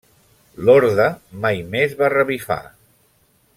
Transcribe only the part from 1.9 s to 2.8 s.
va revifar.